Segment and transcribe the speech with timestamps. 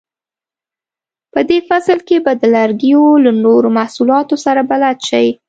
[1.33, 5.27] په دې فصل کې به د لرګیو له نورو محصولاتو سره بلد شئ.